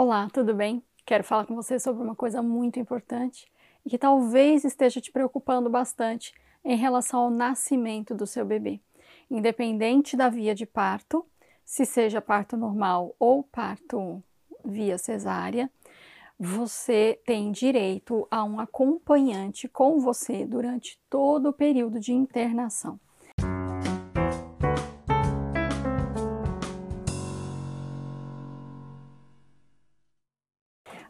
[0.00, 0.80] Olá, tudo bem?
[1.04, 3.50] Quero falar com você sobre uma coisa muito importante
[3.84, 6.32] e que talvez esteja te preocupando bastante
[6.64, 8.80] em relação ao nascimento do seu bebê.
[9.28, 11.26] Independente da via de parto,
[11.64, 14.22] se seja parto normal ou parto
[14.64, 15.68] via cesárea,
[16.38, 23.00] você tem direito a um acompanhante com você durante todo o período de internação.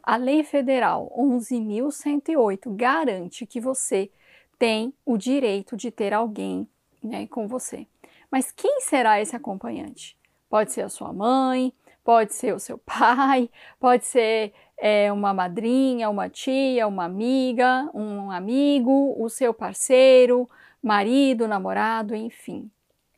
[0.09, 4.11] A Lei Federal 11.108 garante que você
[4.59, 6.66] tem o direito de ter alguém
[7.05, 7.87] né, com você.
[8.30, 10.16] Mas quem será esse acompanhante?
[10.49, 16.09] Pode ser a sua mãe, pode ser o seu pai, pode ser é, uma madrinha,
[16.09, 20.49] uma tia, uma amiga, um amigo, o seu parceiro,
[20.83, 22.71] marido, namorado, enfim.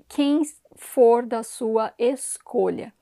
[0.08, 0.42] Quem
[0.74, 2.92] for da sua escolha.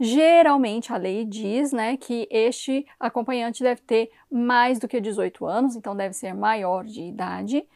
[0.00, 5.74] Geralmente a lei diz né, que este acompanhante deve ter mais do que 18 anos,
[5.74, 7.66] então deve ser maior de idade,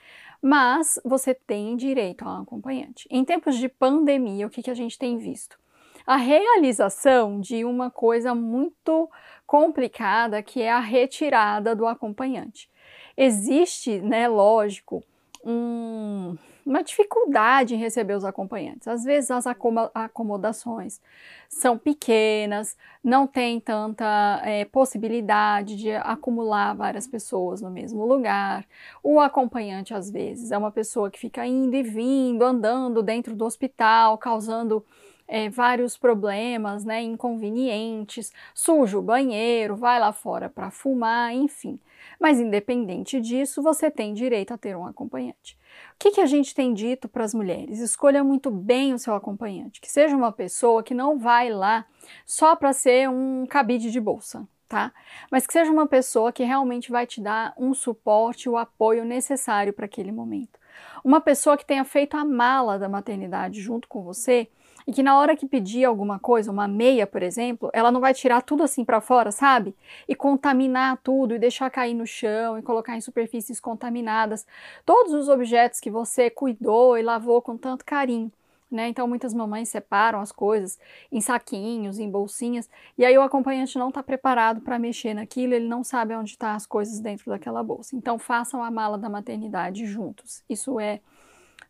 [0.40, 3.08] mas você tem direito a um acompanhante.
[3.10, 5.58] Em tempos de pandemia, o que, que a gente tem visto?
[6.06, 9.08] A realização de uma coisa muito
[9.46, 12.70] complicada que é a retirada do acompanhante.
[13.16, 15.04] Existe, né, lógico,
[15.44, 18.88] um, uma dificuldade em receber os acompanhantes.
[18.88, 21.00] Às vezes as acomodações
[21.48, 28.66] são pequenas, não tem tanta é, possibilidade de acumular várias pessoas no mesmo lugar.
[29.02, 33.44] O acompanhante, às vezes, é uma pessoa que fica indo e vindo, andando dentro do
[33.44, 34.84] hospital, causando
[35.32, 41.80] é, vários problemas, né, inconvenientes, suja o banheiro, vai lá fora para fumar, enfim.
[42.20, 45.58] Mas independente disso, você tem direito a ter um acompanhante.
[45.94, 47.78] O que, que a gente tem dito para as mulheres?
[47.78, 51.86] Escolha muito bem o seu acompanhante, que seja uma pessoa que não vai lá
[52.26, 54.92] só para ser um cabide de bolsa, tá?
[55.30, 59.72] Mas que seja uma pessoa que realmente vai te dar um suporte, o apoio necessário
[59.72, 60.60] para aquele momento.
[61.02, 64.46] Uma pessoa que tenha feito a mala da maternidade junto com você
[64.86, 68.14] e que na hora que pedir alguma coisa, uma meia, por exemplo, ela não vai
[68.14, 69.74] tirar tudo assim para fora, sabe?
[70.08, 74.46] E contaminar tudo e deixar cair no chão e colocar em superfícies contaminadas.
[74.84, 78.30] Todos os objetos que você cuidou e lavou com tanto carinho.
[78.70, 78.88] Né?
[78.88, 80.78] Então muitas mamães separam as coisas
[81.10, 85.68] em saquinhos, em bolsinhas, e aí o acompanhante não está preparado para mexer naquilo, ele
[85.68, 87.94] não sabe onde estão tá as coisas dentro daquela bolsa.
[87.94, 90.42] Então façam a mala da maternidade juntos.
[90.48, 91.00] Isso é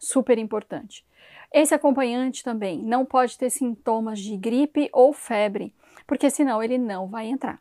[0.02, 1.06] super importante.
[1.52, 5.74] Esse acompanhante também não pode ter sintomas de gripe ou febre,
[6.06, 7.60] porque senão ele não vai entrar.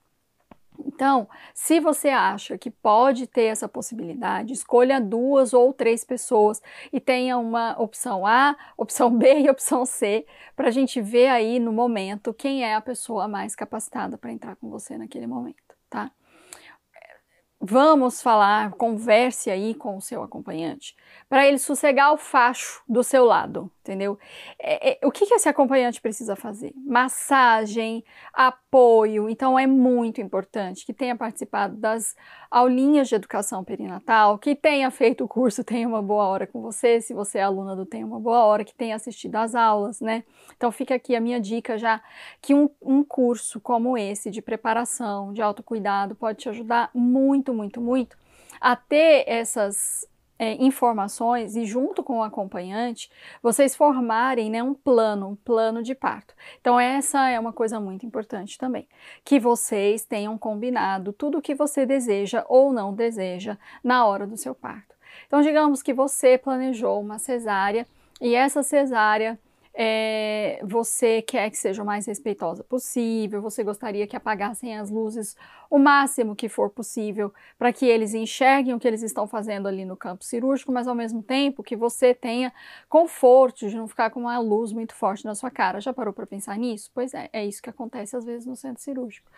[0.79, 6.59] Então, se você acha que pode ter essa possibilidade, escolha duas ou três pessoas
[6.91, 10.25] e tenha uma opção A, opção B e opção C,
[10.56, 14.56] para a gente ver aí no momento quem é a pessoa mais capacitada para entrar
[14.56, 16.12] com você naquele momento, tá?
[17.64, 20.96] Vamos falar, converse aí com o seu acompanhante,
[21.30, 24.18] para ele sossegar o facho do seu lado, entendeu?
[24.58, 26.74] É, é, o que, que esse acompanhante precisa fazer?
[26.76, 29.30] Massagem, apoio.
[29.30, 32.16] Então é muito importante que tenha participado das
[32.50, 37.00] aulinhas de educação perinatal, que tenha feito o curso Tenha uma Boa Hora com você,
[37.00, 40.24] se você é aluna do Tenha uma Boa Hora, que tenha assistido às aulas, né?
[40.58, 42.02] Então fica aqui a minha dica já
[42.42, 47.82] que um, um curso como esse de preparação, de autocuidado, pode te ajudar muito, muito,
[47.82, 48.18] muito
[48.60, 50.08] a ter essas
[50.42, 53.12] é, informações e junto com o acompanhante,
[53.44, 56.34] vocês formarem né, um plano, um plano de parto.
[56.60, 58.88] Então essa é uma coisa muito importante também,
[59.24, 64.36] que vocês tenham combinado tudo o que você deseja ou não deseja na hora do
[64.36, 64.96] seu parto.
[65.28, 67.88] Então digamos que você planejou uma cesárea
[68.20, 69.40] e essa cesárea
[69.84, 75.36] é, você quer que seja o mais respeitosa possível, você gostaria que apagassem as luzes
[75.72, 79.84] o máximo que for possível para que eles enxerguem o que eles estão fazendo ali
[79.84, 82.53] no campo cirúrgico, mas ao mesmo tempo que você tenha
[82.88, 85.81] conforto de não ficar com uma luz muito forte na sua cara.
[85.81, 86.91] Já parou para pensar nisso?
[86.94, 89.31] Pois é, é isso que acontece às vezes no centro cirúrgico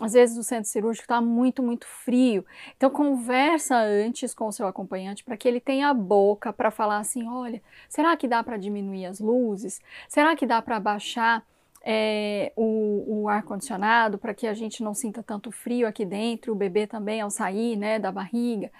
[0.00, 2.44] às vezes o centro cirúrgico está muito, muito frio.
[2.76, 6.98] Então conversa antes com o seu acompanhante para que ele tenha a boca para falar
[6.98, 9.80] assim, olha, será que dá para diminuir as luzes?
[10.08, 11.44] Será que dá para baixar
[11.84, 16.56] é, o, o ar-condicionado para que a gente não sinta tanto frio aqui dentro, o
[16.56, 18.70] bebê também ao sair né, da barriga?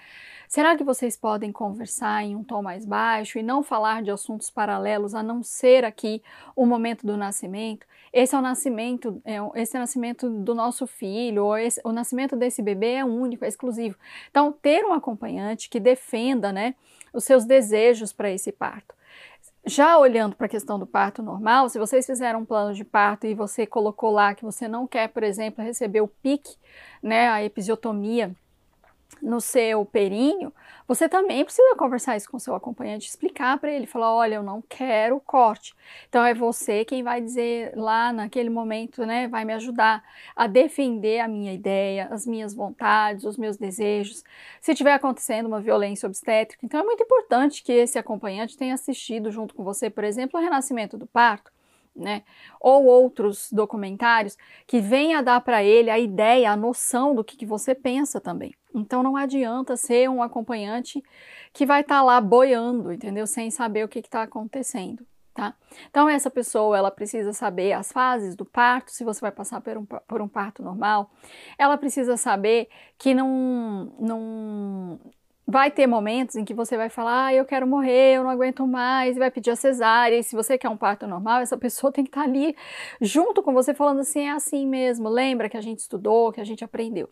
[0.47, 4.49] Será que vocês podem conversar em um tom mais baixo e não falar de assuntos
[4.49, 6.21] paralelos a não ser aqui
[6.53, 7.87] o momento do nascimento?
[8.11, 11.93] Esse é o nascimento, é, esse é o nascimento do nosso filho, ou esse, o
[11.93, 13.97] nascimento desse bebê é único, é exclusivo.
[14.29, 16.75] Então, ter um acompanhante que defenda né,
[17.13, 18.93] os seus desejos para esse parto.
[19.65, 23.27] Já olhando para a questão do parto normal, se vocês fizeram um plano de parto
[23.27, 26.55] e você colocou lá que você não quer, por exemplo, receber o pique,
[27.01, 28.35] né, a episiotomia
[29.21, 30.53] no seu períneo,
[30.87, 34.61] você também precisa conversar isso com seu acompanhante, explicar para ele, falar, olha, eu não
[34.61, 35.73] quero corte.
[36.09, 40.03] Então é você quem vai dizer lá naquele momento, né, vai me ajudar
[40.35, 44.23] a defender a minha ideia, as minhas vontades, os meus desejos.
[44.59, 49.31] Se tiver acontecendo uma violência obstétrica, então é muito importante que esse acompanhante tenha assistido
[49.31, 51.51] junto com você, por exemplo, o renascimento do parto
[51.95, 52.23] né?
[52.59, 57.45] Ou outros documentários que venha dar para ele a ideia, a noção do que, que,
[57.45, 58.53] você pensa também.
[58.73, 61.03] Então não adianta ser um acompanhante
[61.53, 63.27] que vai estar tá lá boiando, entendeu?
[63.27, 65.05] Sem saber o que está acontecendo.
[65.33, 65.53] Tá?
[65.89, 69.77] Então essa pessoa ela precisa saber as fases do parto, se você vai passar por
[69.77, 71.09] um, por um parto normal,
[71.57, 74.99] ela precisa saber que não, não
[75.47, 78.67] vai ter momentos em que você vai falar, ah, eu quero morrer, eu não aguento
[78.67, 81.91] mais, e vai pedir a cesárea, e se você quer um parto normal, essa pessoa
[81.91, 82.55] tem que estar ali
[82.99, 86.45] junto com você falando assim, é assim mesmo, lembra que a gente estudou, que a
[86.45, 87.09] gente aprendeu.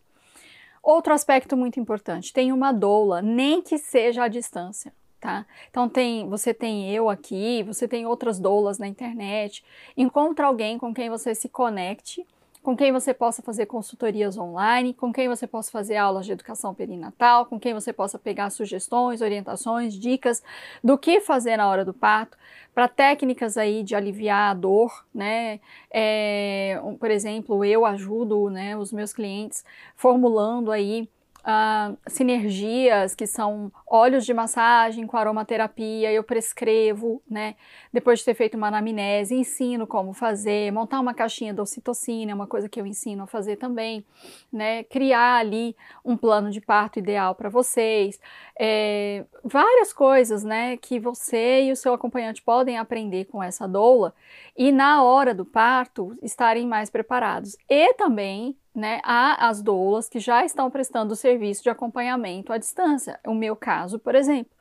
[0.82, 4.92] Outro aspecto muito importante, tem uma doula, nem que seja à distância.
[5.20, 5.44] Tá?
[5.68, 9.62] Então tem, você tem eu aqui, você tem outras doulas na internet.
[9.94, 12.26] Encontra alguém com quem você se conecte
[12.62, 16.74] com quem você possa fazer consultorias online, com quem você possa fazer aulas de educação
[16.74, 20.42] perinatal, com quem você possa pegar sugestões, orientações, dicas
[20.84, 22.36] do que fazer na hora do parto,
[22.74, 25.58] para técnicas aí de aliviar a dor, né?
[25.90, 29.64] É, por exemplo, eu ajudo né, os meus clientes
[29.96, 31.08] formulando aí
[31.40, 37.56] uh, sinergias, que são óleos de massagem com aromaterapia, eu prescrevo, né?
[37.92, 42.34] Depois de ter feito uma anamnese, ensino como fazer, montar uma caixinha de ocitocina, é
[42.34, 44.04] uma coisa que eu ensino a fazer também,
[44.52, 44.84] né?
[44.84, 48.20] Criar ali um plano de parto ideal para vocês,
[48.58, 50.76] é, várias coisas, né?
[50.76, 54.14] Que você e o seu acompanhante podem aprender com essa doula
[54.56, 57.56] e na hora do parto estarem mais preparados.
[57.68, 62.58] E também né, há as doulas que já estão prestando o serviço de acompanhamento à
[62.58, 63.18] distância.
[63.26, 64.52] O meu caso, por exemplo.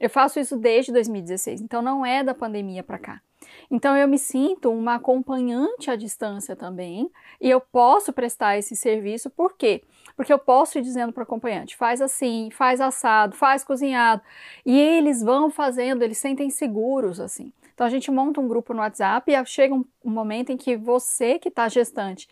[0.00, 3.20] Eu faço isso desde 2016, então não é da pandemia para cá.
[3.70, 7.08] Então eu me sinto uma acompanhante à distância também,
[7.40, 9.82] e eu posso prestar esse serviço, por quê?
[10.16, 14.22] Porque eu posso ir dizendo para o acompanhante, faz assim, faz assado, faz cozinhado,
[14.66, 17.52] e eles vão fazendo, eles sentem seguros assim.
[17.74, 20.76] Então a gente monta um grupo no WhatsApp e chega um, um momento em que
[20.76, 22.28] você que está gestante,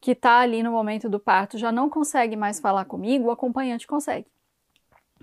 [0.00, 3.86] que está ali no momento do parto, já não consegue mais falar comigo, o acompanhante
[3.86, 4.26] consegue.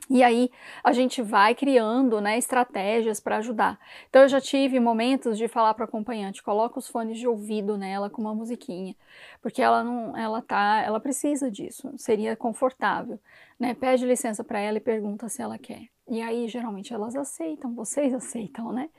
[0.10, 0.50] E aí
[0.84, 3.80] a gente vai criando né, estratégias para ajudar.
[4.10, 7.78] Então eu já tive momentos de falar para o acompanhante, coloca os fones de ouvido
[7.78, 8.96] nela com uma musiquinha,
[9.42, 13.20] porque ela não, ela tá, ela precisa disso, seria confortável,
[13.60, 13.74] né?
[13.74, 15.88] Pede licença para ela e pergunta se ela quer.
[16.10, 18.90] E aí geralmente elas aceitam, vocês aceitam, né?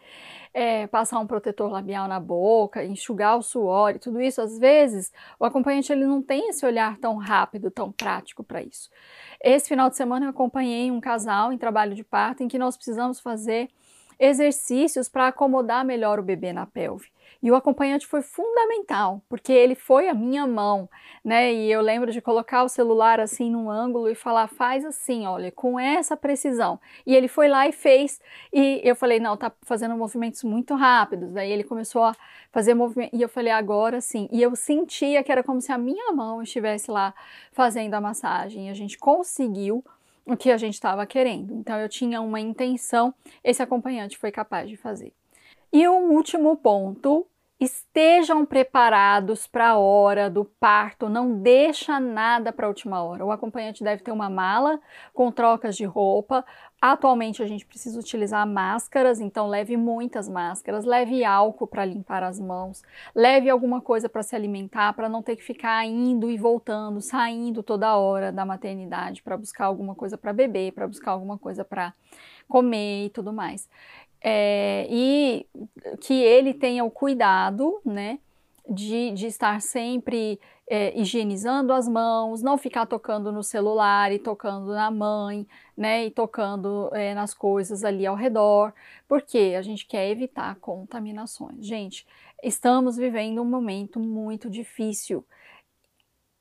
[0.55, 5.11] É, passar um protetor labial na boca, enxugar o suor e tudo isso, às vezes
[5.39, 8.91] o acompanhante ele não tem esse olhar tão rápido, tão prático para isso.
[9.43, 12.77] Esse final de semana eu acompanhei um casal em trabalho de parto em que nós
[12.77, 13.71] precisamos fazer
[14.19, 17.12] exercícios para acomodar melhor o bebê na pelve.
[17.41, 20.89] E o acompanhante foi fundamental, porque ele foi a minha mão,
[21.25, 21.53] né?
[21.53, 25.53] E eu lembro de colocar o celular assim num ângulo e falar, faz assim, olha,
[25.53, 26.81] com essa precisão.
[27.07, 28.21] E ele foi lá e fez.
[28.53, 31.33] E eu falei, não, tá fazendo movimentos muito rápidos.
[31.33, 32.17] Daí ele começou a
[32.51, 33.15] fazer movimento.
[33.15, 34.29] E eu falei, agora sim.
[34.33, 37.15] E eu sentia que era como se a minha mão estivesse lá
[37.53, 38.69] fazendo a massagem.
[38.69, 39.85] E a gente conseguiu
[40.25, 41.55] o que a gente estava querendo.
[41.55, 45.13] Então eu tinha uma intenção, esse acompanhante foi capaz de fazer.
[45.73, 47.27] E um último ponto
[47.63, 53.25] Estejam preparados para a hora do parto, não deixa nada para a última hora.
[53.25, 54.81] O acompanhante deve ter uma mala
[55.15, 56.45] com trocas de roupa.
[56.81, 62.41] Atualmente a gente precisa utilizar máscaras, então leve muitas máscaras, leve álcool para limpar as
[62.41, 62.83] mãos,
[63.15, 67.63] leve alguma coisa para se alimentar, para não ter que ficar indo e voltando, saindo
[67.63, 71.95] toda hora da maternidade para buscar alguma coisa para beber, para buscar alguma coisa para
[72.49, 73.69] comer e tudo mais
[74.23, 75.47] é, e
[76.01, 78.19] que ele tenha o cuidado, né,
[78.69, 80.39] de, de estar sempre
[80.69, 86.11] é, higienizando as mãos, não ficar tocando no celular e tocando na mãe, né, e
[86.11, 88.73] tocando é, nas coisas ali ao redor,
[89.09, 91.67] porque a gente quer evitar contaminações.
[91.67, 92.07] Gente,
[92.43, 95.25] estamos vivendo um momento muito difícil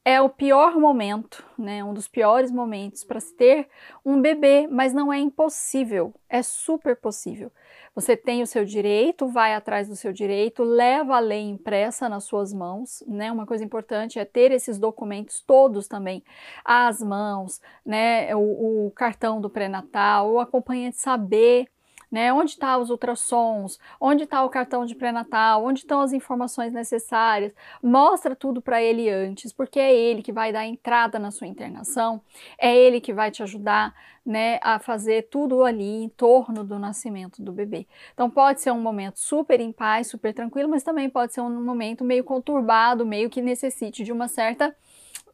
[0.04, 1.84] é o pior momento, né?
[1.84, 3.68] Um dos piores momentos para se ter
[4.04, 7.52] um bebê, mas não é impossível, é super possível.
[7.94, 12.24] Você tem o seu direito, vai atrás do seu direito, leva a lei impressa nas
[12.24, 13.32] suas mãos, né?
[13.32, 16.24] Uma coisa importante é ter esses documentos todos também
[16.66, 18.36] às mãos, né?
[18.36, 21.68] O, o cartão do pré-natal, o acompanhante saber
[22.12, 22.34] né?
[22.34, 26.74] Onde estão tá os ultrassons, onde está o cartão de pré-natal, onde estão as informações
[26.74, 27.54] necessárias.
[27.82, 32.22] Mostra tudo para ele antes, porque é ele que vai dar entrada na sua internação,
[32.58, 37.42] é ele que vai te ajudar, né, a fazer tudo ali em torno do nascimento
[37.42, 37.88] do bebê.
[38.14, 41.64] Então pode ser um momento super em paz, super tranquilo, mas também pode ser um
[41.64, 44.76] momento meio conturbado, meio que necessite de uma certa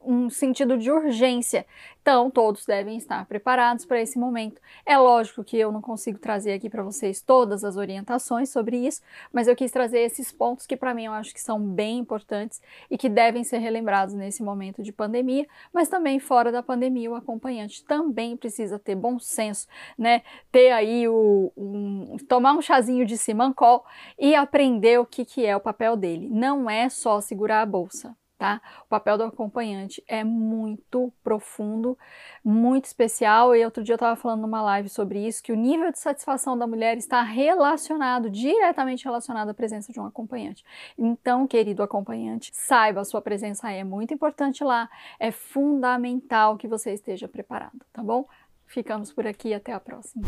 [0.08, 1.66] um sentido de urgência.
[2.02, 4.62] Então, todos devem estar preparados para esse momento.
[4.86, 9.02] É lógico que eu não consigo trazer aqui para vocês todas as orientações sobre isso,
[9.34, 12.62] mas eu quis trazer esses pontos que para mim eu acho que são bem importantes
[12.90, 17.16] e que devem ser relembrados nesse momento de pandemia, mas também fora da pandemia o
[17.16, 20.22] acompanhante também precisa ter bom senso, né?
[20.50, 23.84] Ter aí o um, tomar um chazinho de simancol
[24.18, 26.30] e aprender o que, que é o papel dele.
[26.32, 28.62] Não é só segurar a bolsa tá?
[28.86, 31.98] O papel do acompanhante é muito profundo,
[32.44, 33.56] muito especial.
[33.56, 36.58] E outro dia eu estava falando numa live sobre isso, que o nível de satisfação
[36.58, 40.63] da mulher está relacionado, diretamente relacionado à presença de um acompanhante.
[40.98, 44.89] Então, querido acompanhante, saiba, a sua presença é muito importante lá,
[45.20, 48.25] é fundamental que você esteja preparado, tá bom?
[48.65, 50.27] Ficamos por aqui, até a próxima.